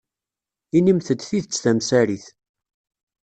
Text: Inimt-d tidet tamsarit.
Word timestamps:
Inimt-d 0.77 1.19
tidet 1.21 1.57
tamsarit. 1.63 2.25